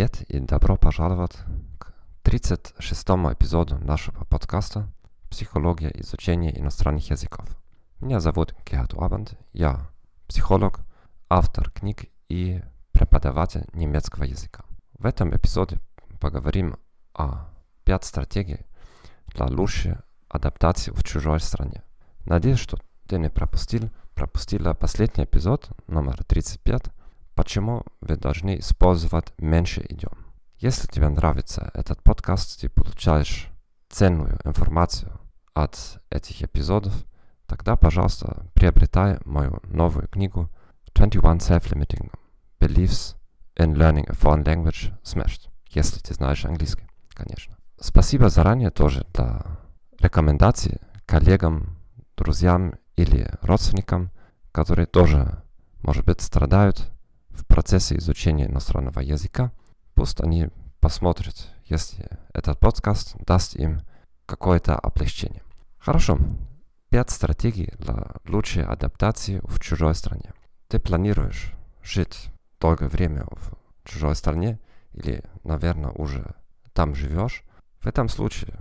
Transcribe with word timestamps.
Привет 0.00 0.22
и 0.30 0.40
добро 0.40 0.78
пожаловать 0.78 1.36
к 1.78 1.92
36-му 2.24 3.34
эпизоду 3.34 3.76
нашего 3.76 4.24
подкаста 4.24 4.90
«Психология 5.28 5.90
изучения 6.00 6.58
иностранных 6.58 7.10
языков». 7.10 7.44
Меня 8.00 8.18
зовут 8.18 8.54
Герхард 8.64 8.94
Орбанд, 8.94 9.34
я 9.52 9.90
психолог, 10.26 10.80
автор 11.28 11.70
книг 11.70 12.06
и 12.30 12.62
преподаватель 12.92 13.66
немецкого 13.74 14.24
языка. 14.24 14.64
В 14.98 15.04
этом 15.04 15.36
эпизоде 15.36 15.78
поговорим 16.18 16.78
о 17.12 17.50
5 17.84 18.02
стратегий 18.02 18.60
для 19.26 19.48
лучшей 19.48 19.96
адаптации 20.30 20.92
в 20.92 21.04
чужой 21.04 21.40
стране. 21.40 21.82
Надеюсь, 22.24 22.58
что 22.58 22.78
ты 23.06 23.18
не 23.18 23.28
пропустил, 23.28 23.90
пропустила 24.14 24.72
последний 24.72 25.24
эпизод, 25.24 25.68
номер 25.88 26.24
35, 26.24 26.90
почему 27.40 27.84
вы 28.02 28.18
должны 28.18 28.58
использовать 28.58 29.32
меньше 29.38 29.82
идиом. 29.88 30.26
Если 30.58 30.86
тебе 30.86 31.08
нравится 31.08 31.70
этот 31.72 32.02
подкаст, 32.02 32.60
ты 32.60 32.68
получаешь 32.68 33.48
ценную 33.88 34.38
информацию 34.44 35.18
от 35.54 36.02
этих 36.10 36.42
эпизодов, 36.42 36.92
тогда, 37.46 37.76
пожалуйста, 37.76 38.46
приобретай 38.52 39.20
мою 39.24 39.58
новую 39.64 40.06
книгу 40.08 40.50
21 40.94 41.38
Self-Limiting 41.38 42.12
Beliefs 42.58 43.16
in 43.56 43.72
Learning 43.72 44.04
a 44.06 44.12
Foreign 44.12 44.44
Language 44.44 44.92
Smashed, 45.02 45.48
если 45.70 45.98
ты 45.98 46.12
знаешь 46.12 46.44
английский, 46.44 46.86
конечно. 47.08 47.56
Спасибо 47.80 48.28
заранее 48.28 48.68
тоже 48.68 49.06
для 49.14 49.46
рекомендаций 49.98 50.78
коллегам, 51.06 51.78
друзьям 52.18 52.74
или 52.96 53.32
родственникам, 53.40 54.10
которые 54.52 54.84
тоже, 54.84 55.42
может 55.80 56.04
быть, 56.04 56.20
страдают 56.20 56.92
в 57.30 57.46
процессе 57.46 57.96
изучения 57.96 58.46
иностранного 58.46 59.00
языка. 59.00 59.52
Пусть 59.94 60.20
они 60.20 60.48
посмотрят, 60.80 61.48
если 61.66 62.08
этот 62.32 62.58
подкаст 62.58 63.16
даст 63.24 63.56
им 63.56 63.80
какое-то 64.26 64.76
облегчение. 64.78 65.42
Хорошо. 65.78 66.18
Пять 66.88 67.10
стратегий 67.10 67.72
для 67.78 68.12
лучшей 68.26 68.64
адаптации 68.64 69.40
в 69.44 69.60
чужой 69.60 69.94
стране. 69.94 70.32
Ты 70.68 70.78
планируешь 70.78 71.52
жить 71.82 72.30
долгое 72.60 72.88
время 72.88 73.26
в 73.30 73.52
чужой 73.84 74.14
стране 74.16 74.58
или, 74.92 75.22
наверное, 75.44 75.90
уже 75.90 76.34
там 76.72 76.94
живешь. 76.94 77.42
В 77.80 77.86
этом 77.86 78.08
случае 78.08 78.56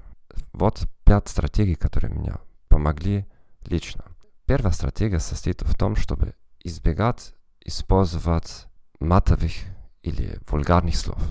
вот 0.53 0.87
пять 1.03 1.27
стратегий, 1.27 1.75
которые 1.75 2.13
меня 2.13 2.39
помогли 2.67 3.25
лично. 3.65 4.03
Первая 4.45 4.73
стратегия 4.73 5.19
состоит 5.19 5.61
в 5.61 5.77
том, 5.77 5.95
чтобы 5.95 6.35
избегать 6.63 7.33
использовать 7.65 8.65
матовых 8.99 9.53
или 10.01 10.39
вульгарных 10.49 10.95
слов, 10.95 11.21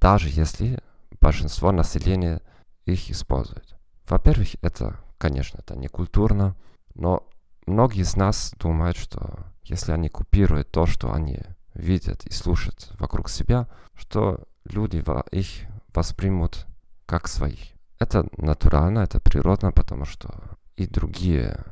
даже 0.00 0.28
если 0.28 0.80
большинство 1.20 1.72
населения 1.72 2.40
их 2.84 3.10
использует. 3.10 3.76
Во-первых, 4.08 4.56
это, 4.62 5.00
конечно, 5.18 5.58
это 5.58 5.76
не 5.76 5.88
культурно, 5.88 6.56
но 6.94 7.26
многие 7.66 8.02
из 8.02 8.16
нас 8.16 8.54
думают, 8.58 8.96
что 8.96 9.46
если 9.62 9.92
они 9.92 10.08
копируют 10.08 10.70
то, 10.70 10.86
что 10.86 11.12
они 11.12 11.40
видят 11.74 12.26
и 12.26 12.32
слушают 12.32 12.90
вокруг 12.98 13.28
себя, 13.28 13.68
что 13.94 14.44
люди 14.64 15.04
их 15.30 15.46
воспримут 15.94 16.66
как 17.06 17.28
своих. 17.28 17.72
Это 17.98 18.26
натурально, 18.36 19.00
это 19.00 19.20
природно, 19.20 19.72
потому 19.72 20.04
что 20.04 20.32
и 20.76 20.86
другие 20.86 21.64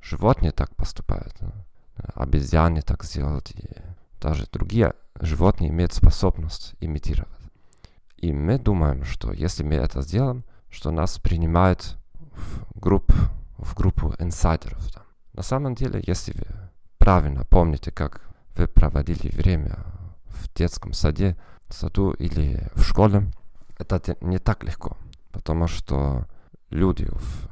животные 0.00 0.52
так 0.52 0.74
поступают. 0.76 1.34
Обезьяны 2.14 2.82
так 2.82 3.04
сделают, 3.04 3.50
и 3.52 3.68
даже 4.20 4.46
другие 4.50 4.94
животные 5.20 5.70
имеют 5.70 5.92
способность 5.92 6.74
имитировать. 6.80 7.28
И 8.16 8.32
мы 8.32 8.58
думаем, 8.58 9.04
что 9.04 9.32
если 9.32 9.62
мы 9.62 9.74
это 9.74 10.02
сделаем, 10.02 10.44
что 10.70 10.90
нас 10.90 11.18
принимают 11.18 11.96
в, 12.14 12.78
групп, 12.78 13.12
в 13.56 13.74
группу 13.74 14.14
инсайдеров. 14.18 14.92
Там. 14.92 15.04
На 15.32 15.42
самом 15.42 15.74
деле, 15.74 16.02
если 16.06 16.32
вы 16.32 16.46
правильно 16.98 17.44
помните, 17.44 17.90
как 17.90 18.22
вы 18.56 18.66
проводили 18.66 19.30
время 19.30 19.78
в 20.26 20.52
детском 20.54 20.92
саде, 20.92 21.36
саду 21.68 22.10
или 22.12 22.68
в 22.74 22.82
школе, 22.82 23.30
это 23.78 24.16
не 24.20 24.38
так 24.38 24.64
легко, 24.64 24.96
потому 25.30 25.68
что 25.68 26.26
люди 26.70 27.06
в 27.10 27.48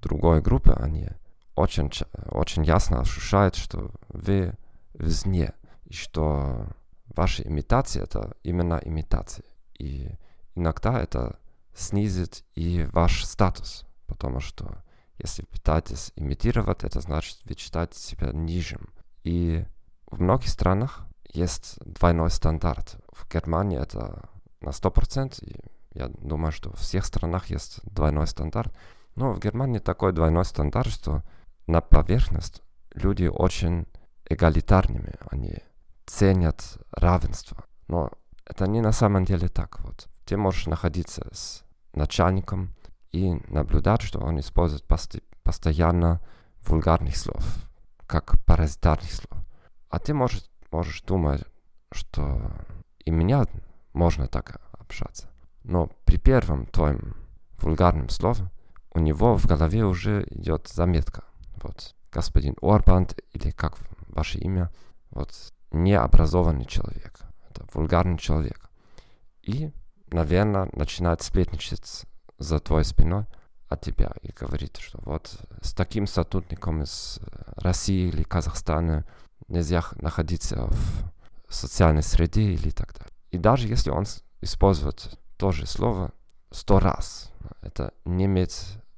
другой 0.00 0.40
группе, 0.40 0.72
они 0.72 1.08
очень, 1.54 1.90
очень 2.30 2.64
ясно 2.64 3.00
ощущают, 3.00 3.54
что 3.54 3.90
вы 4.08 4.54
вне 4.94 5.52
и 5.84 5.92
что 5.92 6.66
ваша 7.14 7.42
имитация 7.42 8.04
это 8.04 8.36
именно 8.42 8.80
имитация. 8.84 9.44
И 9.78 10.10
иногда 10.54 11.00
это 11.00 11.38
снизит 11.74 12.44
и 12.54 12.86
ваш 12.92 13.24
статус, 13.24 13.86
потому 14.06 14.40
что 14.40 14.82
если 15.18 15.42
пытаетесь 15.42 16.12
имитировать, 16.16 16.84
это 16.84 17.00
значит, 17.00 17.38
вы 17.44 17.56
считаете 17.56 17.98
себя 17.98 18.32
нижним. 18.32 18.88
И 19.22 19.64
в 20.06 20.20
многих 20.20 20.48
странах 20.48 21.06
есть 21.32 21.78
двойной 21.84 22.30
стандарт. 22.30 22.96
В 23.12 23.30
Германии 23.32 23.80
это 23.80 24.28
на 24.60 24.70
100%, 24.70 25.44
и 25.44 25.56
я 25.94 26.08
думаю, 26.08 26.52
что 26.52 26.70
в 26.70 26.78
всех 26.78 27.04
странах 27.04 27.46
есть 27.46 27.80
двойной 27.84 28.26
стандарт. 28.26 28.74
Но 29.14 29.32
в 29.32 29.40
Германии 29.40 29.78
такой 29.78 30.12
двойной 30.12 30.44
стандарт, 30.44 30.88
что 30.88 31.22
на 31.66 31.80
поверхность 31.80 32.62
люди 32.94 33.26
очень 33.26 33.86
эгалитарными, 34.28 35.14
они 35.30 35.58
ценят 36.06 36.78
равенство. 36.92 37.64
Но 37.88 38.10
это 38.44 38.66
не 38.66 38.80
на 38.80 38.92
самом 38.92 39.24
деле 39.24 39.48
так. 39.48 39.80
Вот. 39.80 40.08
Ты 40.24 40.36
можешь 40.36 40.66
находиться 40.66 41.28
с 41.32 41.64
начальником 41.92 42.74
и 43.12 43.34
наблюдать, 43.48 44.02
что 44.02 44.20
он 44.20 44.40
использует 44.40 44.84
пост 44.84 45.16
постоянно 45.42 46.20
вульгарных 46.66 47.16
слов, 47.16 47.44
как 48.06 48.42
паразитарных 48.44 49.12
слов. 49.12 49.38
А 49.90 49.98
ты 49.98 50.14
можешь, 50.14 50.44
можешь 50.70 51.02
думать, 51.02 51.44
что 51.92 52.50
и 53.04 53.10
меня 53.10 53.44
можно 53.92 54.26
так 54.26 54.60
общаться. 54.72 55.28
Но 55.62 55.88
при 56.04 56.16
первом 56.16 56.66
твоем 56.66 57.14
вульгарном 57.58 58.08
слове 58.08 58.50
у 58.92 58.98
него 58.98 59.36
в 59.36 59.46
голове 59.46 59.84
уже 59.84 60.26
идет 60.30 60.68
заметка. 60.68 61.24
Вот, 61.64 61.94
господин 62.12 62.56
Орбан 62.60 63.08
или 63.32 63.50
как 63.50 63.78
ваше 64.08 64.38
имя, 64.38 64.70
вот, 65.10 65.32
необразованный 65.72 66.66
человек, 66.66 67.20
это 67.48 67.66
вульгарный 67.72 68.18
человек. 68.18 68.70
И, 69.42 69.72
наверное, 70.08 70.68
начинает 70.74 71.22
сплетничать 71.22 72.04
за 72.38 72.60
твоей 72.60 72.84
спиной 72.84 73.24
от 73.68 73.80
тебя 73.80 74.12
и 74.20 74.30
говорит, 74.30 74.76
что 74.76 74.98
вот 75.06 75.40
с 75.62 75.72
таким 75.72 76.06
сотрудником 76.06 76.82
из 76.82 77.18
России 77.56 78.08
или 78.08 78.22
Казахстана 78.22 79.06
нельзя 79.48 79.82
находиться 79.96 80.66
в 80.66 81.54
социальной 81.54 82.02
среде 82.02 82.42
или 82.42 82.68
так 82.70 82.92
далее. 82.92 83.12
И 83.30 83.38
даже 83.38 83.68
если 83.68 83.88
он 83.88 84.04
использует 84.42 85.18
то 85.38 85.50
же 85.50 85.66
слово 85.66 86.12
сто 86.50 86.78
раз, 86.78 87.32
это 87.62 87.94
не 88.04 88.26
имеет 88.26 88.54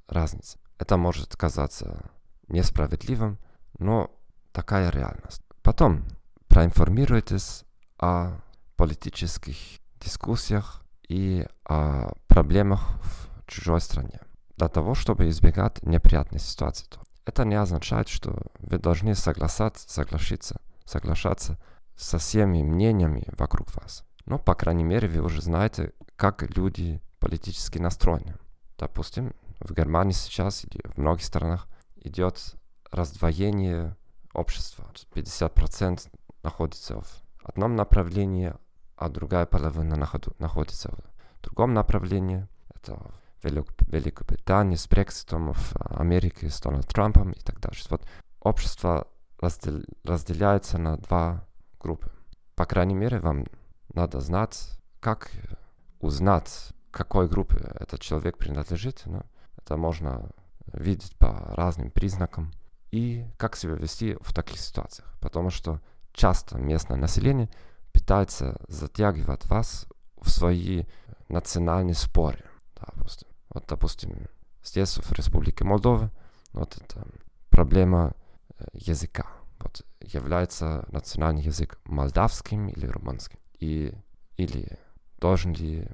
разницы. 0.09 0.59
Это 0.77 0.97
может 0.97 1.35
казаться 1.37 2.11
несправедливым, 2.47 3.37
но 3.79 4.11
такая 4.51 4.89
реальность. 4.89 5.41
Потом 5.61 6.03
проинформируйтесь 6.47 7.63
о 7.99 8.39
политических 8.75 9.55
дискуссиях 9.99 10.83
и 11.07 11.45
о 11.65 12.13
проблемах 12.27 12.81
в 13.03 13.45
чужой 13.47 13.81
стране, 13.81 14.19
для 14.55 14.67
того, 14.67 14.93
чтобы 14.93 15.29
избегать 15.29 15.83
неприятной 15.83 16.39
ситуации. 16.39 16.87
Это 17.25 17.43
не 17.43 17.55
означает, 17.55 18.07
что 18.07 18.39
вы 18.59 18.77
должны 18.77 19.13
согласаться, 19.15 19.89
соглашаться, 19.89 20.61
соглашаться 20.85 21.59
со 21.95 22.17
всеми 22.19 22.61
мнениями 22.63 23.25
вокруг 23.37 23.75
вас. 23.75 24.05
Но, 24.25 24.37
по 24.37 24.55
крайней 24.55 24.83
мере, 24.83 25.07
вы 25.07 25.21
уже 25.21 25.41
знаете, 25.41 25.93
как 26.15 26.43
люди 26.55 27.01
политически 27.19 27.79
настроены. 27.79 28.35
Допустим, 28.77 29.33
в 29.59 29.73
Германии 29.73 30.13
сейчас 30.13 30.63
или 30.63 30.81
в 30.85 30.97
многих 30.97 31.25
странах 31.25 31.67
идет 32.07 32.55
раздвоение 32.91 33.95
общества. 34.33 34.85
50% 35.13 36.09
находится 36.43 37.01
в 37.01 37.23
одном 37.43 37.75
направлении, 37.75 38.53
а 38.95 39.09
другая 39.09 39.45
половина 39.45 39.95
находится 39.95 40.91
в 40.91 41.41
другом 41.43 41.73
направлении. 41.73 42.47
Это 42.73 43.11
Великобритании 43.43 44.75
с 44.75 44.87
Брекситом, 44.87 45.53
в 45.53 45.75
Америке 45.99 46.49
с 46.49 46.59
Дональдом 46.59 46.89
Трампом 46.89 47.31
и 47.31 47.39
так 47.39 47.59
далее. 47.59 47.79
Вот 47.89 48.07
общество 48.41 49.07
раздел, 49.39 49.83
разделяется 50.03 50.77
на 50.77 50.97
два 50.97 51.45
группы. 51.79 52.11
По 52.55 52.65
крайней 52.65 52.95
мере, 52.95 53.19
вам 53.19 53.45
надо 53.93 54.19
знать, 54.19 54.71
как 54.99 55.31
узнать, 55.99 56.69
какой 56.91 57.27
группе 57.27 57.57
этот 57.79 58.01
человек 58.01 58.37
принадлежит. 58.37 59.03
Ну, 59.05 59.23
это 59.57 59.77
можно 59.77 60.31
видеть 60.73 61.15
по 61.17 61.53
разным 61.55 61.91
признакам 61.91 62.51
и 62.91 63.25
как 63.37 63.55
себя 63.55 63.73
вести 63.73 64.17
в 64.21 64.33
таких 64.33 64.59
ситуациях. 64.59 65.13
Потому 65.19 65.49
что 65.49 65.81
часто 66.13 66.57
местное 66.57 66.97
население 66.97 67.49
пытается 67.91 68.59
затягивать 68.67 69.45
вас 69.45 69.87
в 70.21 70.29
свои 70.29 70.85
национальные 71.29 71.95
споры. 71.95 72.43
Допустим. 72.75 73.27
Вот, 73.49 73.65
допустим, 73.67 74.27
здесь, 74.63 74.97
в 74.97 75.11
Республике 75.13 75.63
Молдова, 75.63 76.11
вот 76.53 76.77
это 76.77 77.07
проблема 77.49 78.13
языка. 78.73 79.27
Вот, 79.59 79.83
является 79.99 80.85
национальный 80.91 81.41
язык 81.41 81.79
молдавским 81.85 82.67
или 82.69 82.85
румынским? 82.85 83.39
И, 83.59 83.93
или 84.37 84.77
должен 85.19 85.53
ли 85.53 85.89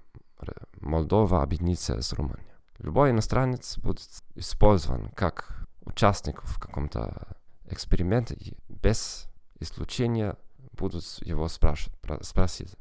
Молдова 0.82 1.42
объединиться 1.42 2.02
с 2.02 2.12
Румынией? 2.14 2.53
Любой 2.80 3.12
иностранец 3.12 3.78
будет 3.78 4.08
использован 4.36 5.10
как 5.10 5.68
участник 5.82 6.42
в 6.44 6.60
каком-то 6.60 7.38
эксперименте 7.66 8.36
и 8.36 8.58
без 8.70 9.28
исключения 9.60 10.36
будут 10.74 11.04
его 11.22 11.48
спрашивать, 11.48 11.96
спросить, 12.22 12.76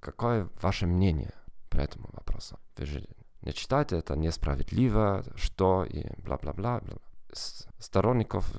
какое 0.00 0.48
ваше 0.60 0.86
мнение 0.86 1.32
по 1.68 1.76
этому 1.76 2.08
вопросу? 2.12 2.58
Вы 2.76 2.86
же 2.86 3.08
не 3.42 3.52
считаете 3.52 3.98
это 3.98 4.16
несправедливо, 4.16 5.24
что 5.36 5.84
и 5.84 6.06
бла-бла-бла. 6.22 6.82
Сторонников 7.78 8.50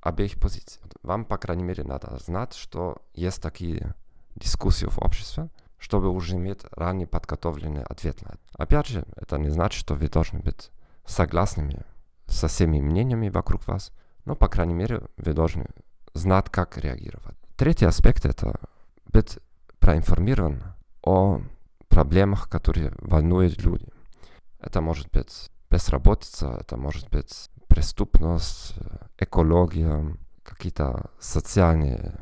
обеих 0.00 0.38
позиций. 0.38 0.82
Вам, 1.02 1.24
по 1.24 1.38
крайней 1.38 1.64
мере, 1.64 1.84
надо 1.84 2.18
знать, 2.18 2.54
что 2.54 2.98
есть 3.14 3.40
такие 3.40 3.94
дискуссии 4.34 4.86
в 4.86 4.98
обществе, 4.98 5.48
чтобы 5.78 6.08
уже 6.08 6.36
иметь 6.36 6.62
ранее 6.72 7.06
подготовленный 7.06 7.82
ответ 7.82 8.22
на 8.22 8.28
это. 8.28 8.40
Опять 8.56 8.88
же, 8.88 9.04
это 9.16 9.38
не 9.38 9.50
значит, 9.50 9.78
что 9.78 9.94
вы 9.94 10.08
должны 10.08 10.40
быть 10.40 10.70
согласными 11.04 11.84
со 12.26 12.48
всеми 12.48 12.80
мнениями 12.80 13.28
вокруг 13.28 13.66
вас, 13.66 13.92
но, 14.24 14.34
по 14.34 14.48
крайней 14.48 14.74
мере, 14.74 15.02
вы 15.16 15.32
должны 15.32 15.66
знать, 16.14 16.50
как 16.50 16.76
реагировать. 16.78 17.36
Третий 17.56 17.86
аспект– 17.86 18.24
это 18.26 18.58
быть 19.06 19.38
проинформирован 19.78 20.62
о 21.02 21.40
проблемах, 21.88 22.48
которые 22.48 22.92
волнуют 22.98 23.62
людей. 23.62 23.92
Это 24.58 24.80
может 24.80 25.10
быть 25.10 25.50
безработица, 25.70 26.58
это 26.60 26.76
может 26.76 27.08
быть 27.10 27.50
преступность, 27.68 28.74
экология, 29.18 30.16
какие-то 30.42 31.10
социальные 31.18 32.14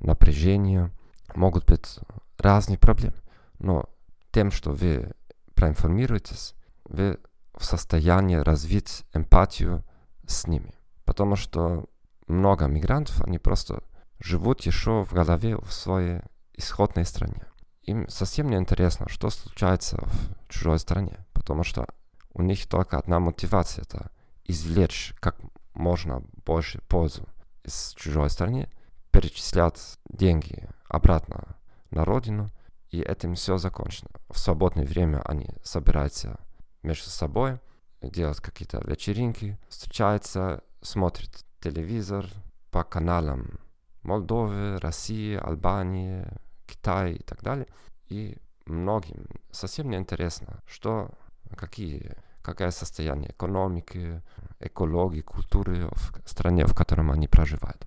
напряжения, 0.00 0.90
могут 1.34 1.66
быть 1.66 1.98
разные 2.42 2.78
проблемы. 2.78 3.16
Но 3.58 3.88
тем, 4.30 4.50
что 4.50 4.72
вы 4.72 5.12
проинформируетесь, 5.54 6.54
вы 6.84 7.18
в 7.54 7.64
состоянии 7.64 8.36
развить 8.36 9.04
эмпатию 9.12 9.84
с 10.26 10.46
ними. 10.46 10.74
Потому 11.04 11.36
что 11.36 11.86
много 12.26 12.66
мигрантов, 12.66 13.20
они 13.22 13.38
просто 13.38 13.82
живут 14.18 14.62
еще 14.62 15.04
в 15.04 15.12
голове 15.12 15.56
в 15.56 15.72
своей 15.72 16.20
исходной 16.54 17.04
стране. 17.04 17.46
Им 17.82 18.08
совсем 18.08 18.48
не 18.48 18.56
интересно, 18.56 19.08
что 19.08 19.30
случается 19.30 19.98
в 20.04 20.48
чужой 20.48 20.78
стране, 20.78 21.26
потому 21.32 21.64
что 21.64 21.86
у 22.32 22.42
них 22.42 22.66
только 22.66 22.98
одна 22.98 23.18
мотивация– 23.18 23.82
это 23.88 24.10
извлечь 24.44 25.14
как 25.20 25.36
можно 25.74 26.22
больше 26.44 26.80
пользу 26.82 27.28
из 27.64 27.94
чужой 27.96 28.30
страны, 28.30 28.70
перечислять 29.10 29.98
деньги 30.08 30.68
обратно 30.88 31.56
на 31.92 32.04
родину, 32.04 32.50
и 32.90 33.00
этим 33.00 33.34
все 33.34 33.58
закончено. 33.58 34.10
В 34.28 34.38
свободное 34.38 34.84
время 34.84 35.22
они 35.24 35.48
собираются 35.62 36.38
между 36.82 37.10
собой, 37.10 37.58
делают 38.02 38.40
какие-то 38.40 38.82
вечеринки, 38.84 39.58
встречаются, 39.68 40.62
смотрят 40.80 41.44
телевизор 41.60 42.26
по 42.70 42.82
каналам 42.84 43.58
Молдовы, 44.02 44.78
России, 44.80 45.36
Албании, 45.36 46.26
Китая 46.66 47.12
и 47.12 47.22
так 47.22 47.42
далее. 47.42 47.66
И 48.08 48.36
многим 48.66 49.26
совсем 49.52 49.88
не 49.90 49.96
интересно, 49.96 50.60
что, 50.66 51.10
какие, 51.56 52.16
какое 52.42 52.70
состояние 52.70 53.30
экономики, 53.30 54.22
экологии, 54.58 55.20
культуры 55.20 55.88
в 55.92 56.28
стране, 56.28 56.66
в 56.66 56.74
котором 56.74 57.10
они 57.10 57.28
проживают. 57.28 57.86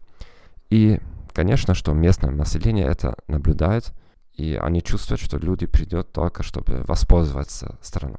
И, 0.69 1.00
конечно, 1.36 1.74
что 1.74 1.92
местное 1.94 2.32
население 2.32 2.88
это 2.88 3.18
наблюдает, 3.28 3.94
и 4.32 4.56
они 4.56 4.82
чувствуют, 4.82 5.22
что 5.22 5.38
люди 5.38 5.66
придут 5.66 6.14
только, 6.14 6.44
чтобы 6.44 6.84
воспользоваться 6.84 7.78
страной. 7.82 8.18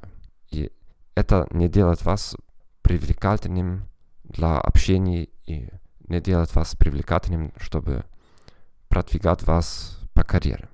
И 0.51 0.71
это 1.15 1.47
не 1.49 1.67
делает 1.67 2.05
вас 2.05 2.37
привлекательным 2.83 3.89
для 4.23 4.59
общения 4.59 5.29
и 5.45 5.69
не 6.07 6.21
делает 6.21 6.53
вас 6.53 6.75
привлекательным, 6.75 7.53
чтобы 7.57 8.05
продвигать 8.87 9.43
вас 9.43 9.99
по 10.13 10.23
карьере. 10.23 10.69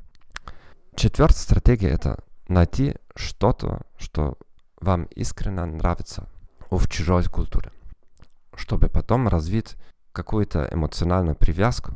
Четвертая 0.96 1.38
стратегия– 1.40 1.90
это 1.92 2.24
найти 2.50 2.96
что-то, 3.16 3.84
что 3.98 4.38
вам 4.82 5.06
искренне 5.16 5.64
нравится 5.64 6.28
в 6.70 6.88
чужой 6.90 7.24
культуре, 7.24 7.72
чтобы 8.56 8.90
потом 8.90 9.30
развить 9.30 9.76
какую-то 10.12 10.70
эмоциональную 10.72 11.36
привязку 11.36 11.94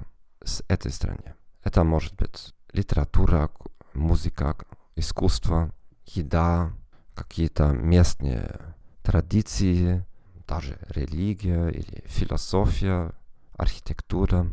с 0.48 0.64
этой 0.68 0.92
стране. 0.92 1.36
Это 1.64 1.84
может 1.84 2.16
быть 2.16 2.54
литература, 2.72 3.52
музыка, 3.94 4.58
искусство, 4.96 5.72
еда, 6.06 6.72
какие-то 7.14 7.72
местные 7.72 8.76
традиции, 9.04 10.06
даже 10.48 10.78
религия 10.90 11.68
или 11.68 12.04
философия, 12.08 13.12
архитектура. 13.56 14.48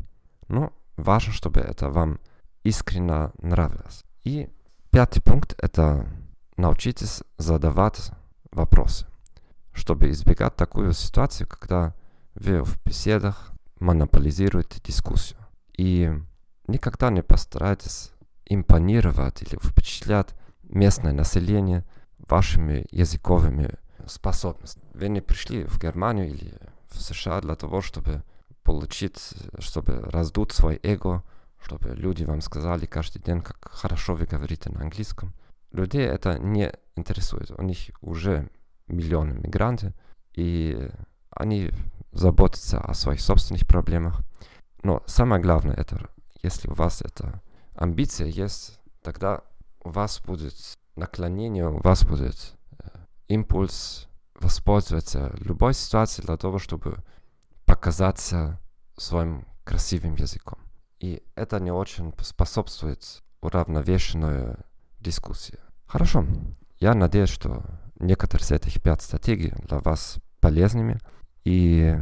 Но 0.49 0.73
важно, 0.97 1.33
чтобы 1.33 1.61
это 1.61 1.91
вам 1.91 2.19
искренне 2.63 3.31
нравилось. 3.39 4.05
И 4.25 4.51
пятый 4.91 5.21
пункт– 5.21 5.55
это 5.59 6.09
научитесь 6.57 7.23
задавать 7.39 8.11
вопросы, 8.51 9.07
чтобы 9.73 10.11
избегать 10.11 10.57
такую 10.57 10.93
ситуацию, 10.93 11.47
когда 11.47 11.95
вы 12.35 12.63
в 12.63 12.83
беседах 12.85 13.53
монополизируете 13.79 14.81
дискуссию. 14.83 15.39
И 15.77 16.11
никогда 16.67 17.11
не 17.11 17.23
постарайтесь 17.23 18.13
импонировать 18.47 19.43
или 19.43 19.59
впечатлять 19.63 20.35
местное 20.63 21.13
население 21.13 21.85
вашими 22.19 22.87
языковыми 22.91 23.71
способностями. 24.07 24.87
Вы 24.95 25.09
не 25.09 25.21
пришли 25.21 25.65
в 25.65 25.79
Германию 25.81 26.29
или 26.29 26.55
в 26.89 27.01
США 27.01 27.41
для 27.41 27.57
того, 27.57 27.81
чтобы 27.81 28.23
получить, 28.63 29.19
чтобы 29.59 30.01
раздуть 30.01 30.53
свой 30.53 30.81
эго, 30.83 31.23
чтобы 31.63 31.95
люди 31.95 32.25
вам 32.25 32.41
сказали 32.41 32.87
каждый 32.87 33.23
день, 33.23 33.41
как 33.41 33.57
хорошо 33.71 34.15
вы 34.15 34.27
говорите 34.27 34.71
на 34.71 34.81
английском. 34.83 35.35
Людей 35.73 36.07
это 36.07 36.39
не 36.39 36.73
интересует. 36.95 37.51
У 37.51 37.63
них 37.63 37.91
уже 38.01 38.49
миллионы 38.87 39.35
мигранты, 39.35 39.95
и 40.35 40.91
они 41.31 41.71
заботятся 42.13 42.81
о 42.81 42.95
своих 42.95 43.21
собственных 43.21 43.67
проблемах. 43.67 44.21
Но 44.85 45.03
самое 45.07 45.43
главное, 45.43 45.75
это 45.75 46.09
если 46.43 46.69
у 46.69 46.75
вас 46.75 47.01
эта 47.03 47.43
амбиция 47.75 48.29
есть, 48.29 48.79
тогда 49.03 49.41
у 49.83 49.91
вас 49.91 50.21
будет 50.21 50.55
наклонение, 50.95 51.69
у 51.69 51.81
вас 51.81 52.05
будет 52.05 52.55
э, 52.79 52.89
импульс 53.29 54.09
воспользоваться 54.39 55.35
любой 55.39 55.75
ситуацией 55.75 56.27
для 56.27 56.37
того, 56.37 56.59
чтобы 56.59 56.99
показаться 57.65 58.61
своим 58.97 59.47
красивым 59.65 60.17
языком. 60.17 60.59
И 61.01 61.23
это 61.35 61.59
не 61.61 61.73
очень 61.73 62.13
способствует 62.21 63.23
уравновешенной 63.41 64.57
дискуссии. 65.01 65.59
Хорошо. 65.87 66.27
Я 66.79 66.95
надеюсь, 66.95 67.31
что 67.31 67.65
некоторые 67.99 68.45
из 68.45 68.51
этих 68.53 68.83
пять 68.83 69.01
стратегий 69.01 69.53
для 69.67 69.79
вас 69.81 70.17
полезными. 70.41 71.01
И 71.45 71.97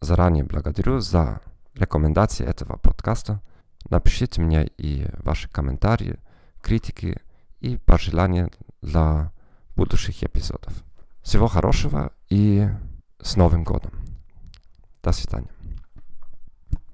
заранее 0.00 0.44
благодарю 0.44 1.00
за 1.00 1.40
рекомендации 1.74 2.46
этого 2.46 2.76
подкаста. 2.76 3.40
Напишите 3.88 4.40
мне 4.40 4.66
и 4.78 5.08
ваши 5.18 5.48
комментарии, 5.48 6.18
критики 6.60 7.20
и 7.60 7.76
пожелания 7.76 8.50
для 8.82 9.32
будущих 9.76 10.22
эпизодов. 10.22 10.84
Всего 11.22 11.46
хорошего 11.46 12.12
и 12.28 12.68
с 13.20 13.36
Новым 13.36 13.64
годом. 13.64 13.92
До 15.02 15.12
свидания. 15.12 15.50